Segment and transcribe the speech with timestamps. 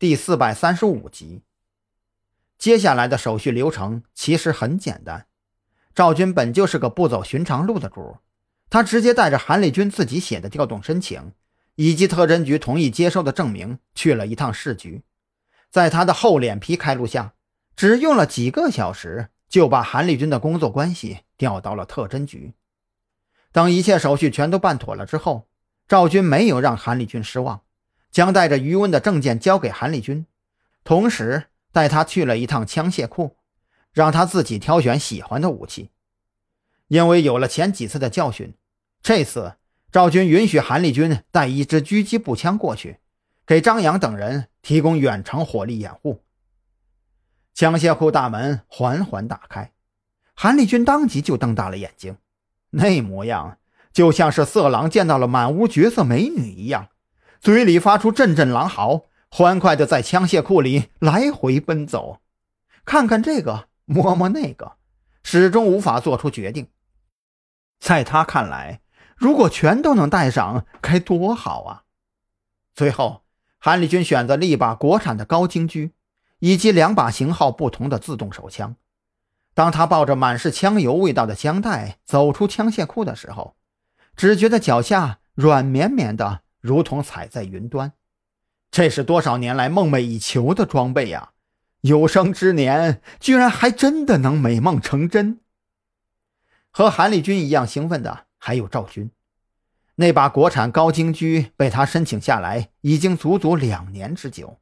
[0.00, 1.42] 第四百三十五集。
[2.56, 5.26] 接下来的手续流程其实很简单。
[5.92, 8.18] 赵军本就是个不走寻常路的主，
[8.70, 11.32] 他直接带着韩立军自己写的调动申请，
[11.74, 15.02] 以及特侦局同意接收的证明，去了一趟市局。
[15.68, 17.34] 在他的厚脸皮开路下，
[17.74, 22.54] 只用了几个小时，就把韩立军的工作关系调到了特侦局。
[23.50, 25.48] 等一切手续全都办妥了之后，
[25.88, 27.62] 赵军没有让韩立军失望。
[28.10, 30.26] 将带着余温的证件交给韩立军，
[30.84, 33.36] 同时带他去了一趟枪械库，
[33.92, 35.90] 让他自己挑选喜欢的武器。
[36.88, 38.54] 因为有了前几次的教训，
[39.02, 39.56] 这次
[39.92, 42.98] 赵军允许韩立军带一支狙击步枪过去，
[43.46, 46.24] 给张扬等人提供远程火力掩护。
[47.54, 49.72] 枪械库大门缓缓打开，
[50.34, 52.16] 韩立军当即就瞪大了眼睛，
[52.70, 53.58] 那模样
[53.92, 56.88] 就像是色狼见到了满屋绝色美女一样。
[57.40, 62.20] 嘴里发出阵阵狼嚎，欢快地在枪械库里来回奔走，
[62.84, 64.72] 看看这个，摸摸那个，
[65.22, 66.66] 始终无法做出决定。
[67.78, 68.80] 在他看来，
[69.16, 71.84] 如果全都能带上，该多好啊！
[72.74, 73.22] 最后，
[73.58, 75.92] 韩立军选择了一把国产的高精狙，
[76.40, 78.74] 以及两把型号不同的自动手枪。
[79.54, 83.54] 当他抱着满是枪油味道的枪袋走出枪械库的时候，
[84.16, 86.40] 只觉得脚下软绵绵的。
[86.60, 87.92] 如同踩在云端，
[88.70, 91.30] 这是多少年来梦寐以求的装备呀！
[91.82, 95.40] 有生之年居然还真的能美梦成真。
[96.70, 99.10] 和韩立军一样兴奋的还有赵军，
[99.94, 104.58] 那把国产高精狙被他申请下来已经足足两年之久，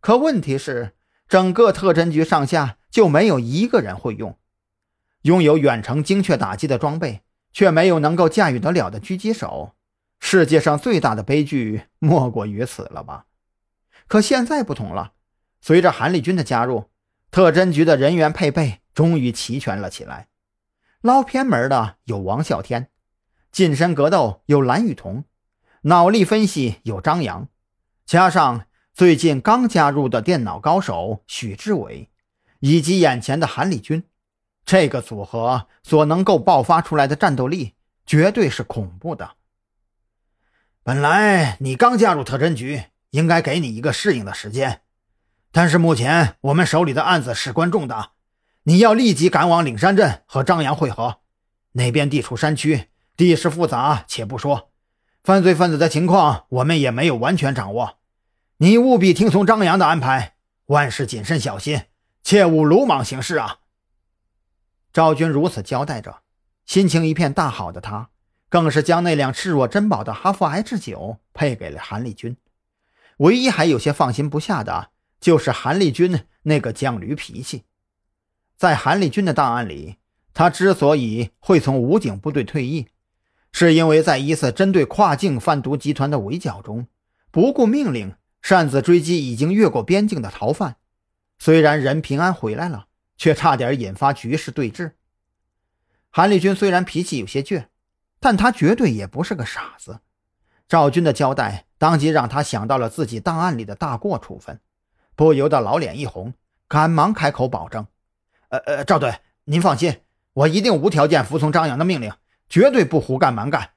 [0.00, 0.94] 可问题是，
[1.28, 4.38] 整个特侦局上下就没有一个人会用，
[5.22, 7.20] 拥有远程精确打击的装备，
[7.52, 9.74] 却没有能够驾驭得了的狙击手。
[10.32, 13.26] 世界上最大的悲剧莫过于此了吧？
[14.06, 15.14] 可现在不同了，
[15.60, 16.84] 随着韩立军的加入，
[17.32, 20.28] 特侦局的人员配备终于齐全了起来。
[21.00, 22.90] 捞偏门的有王啸天，
[23.50, 25.24] 近身格斗有蓝雨桐，
[25.82, 27.48] 脑力分析有张扬，
[28.06, 32.08] 加上最近刚加入的电脑高手许志伟，
[32.60, 34.04] 以及眼前的韩立军，
[34.64, 37.74] 这个组合所能够爆发出来的战斗力
[38.06, 39.32] 绝对是恐怖的。
[40.90, 44.80] 本来你刚加入特侦局，应该给你一个适应的时间。
[45.52, 48.14] 但是目前我们手里的案子事关重大，
[48.64, 51.20] 你要立即赶往岭山镇和张扬会合。
[51.74, 54.72] 那边地处山区，地势复杂，且不说，
[55.22, 57.98] 犯罪分子的情况我们也没有完全掌握。
[58.56, 60.34] 你务必听从张扬的安排，
[60.66, 61.82] 万事谨慎小心，
[62.24, 63.58] 切勿鲁莽行事啊！
[64.92, 66.22] 赵军如此交代着，
[66.66, 68.09] 心情一片大好的他。
[68.50, 72.36] 更是将那辆视若珍宝的哈弗 H 九配给了韩立军，
[73.18, 74.90] 唯一还有些放心不下的，
[75.20, 77.62] 就是韩立军那个犟驴脾气。
[78.56, 79.98] 在韩立军的档案里，
[80.34, 82.88] 他之所以会从武警部队退役，
[83.52, 86.88] 是因为在一次针对跨境贩毒集团的围剿中，
[87.30, 90.76] 不顾命令擅自追击已经越过边境的逃犯，
[91.38, 94.94] 虽然人平安回来了，却差点引发局势对峙。
[96.10, 97.66] 韩立军虽然脾气有些倔。
[98.20, 100.00] 但他绝对也不是个傻子。
[100.68, 104.60] 赵军的交代当即让他想到了自己档案里的大过处分，
[105.16, 106.34] 不由得老脸一红，
[106.68, 107.86] 赶忙开口保证
[108.50, 110.02] ：“呃呃，赵队，您放心，
[110.34, 112.12] 我一定无条件服从张扬的命令，
[112.48, 113.70] 绝对不胡干蛮干。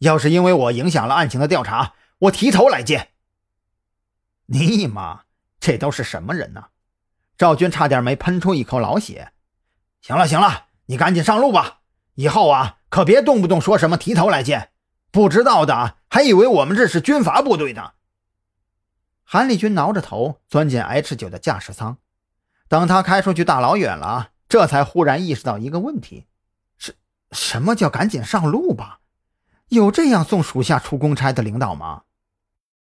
[0.00, 3.12] 要是因为我影响了案情的调查，我提头来见。”
[4.46, 5.22] 你妈，
[5.58, 6.66] 这都是什么人呢？
[7.38, 9.32] 赵军差点没喷出一口老血。
[10.02, 11.80] 行了行了，你赶紧上路吧，
[12.16, 12.80] 以后啊。
[12.94, 14.70] 可别动不动说什么提头来见，
[15.10, 17.94] 不知道的还以为我们这是军阀部队呢。
[19.24, 21.98] 韩立军挠着头钻进 H 九的驾驶舱，
[22.68, 26.26] 等他开出去大老远了，这才忽然意识到一个问题：
[26.78, 26.94] 是
[27.32, 29.00] 什么叫赶紧上路吧？
[29.70, 32.02] 有这样送属下出公差的领导吗？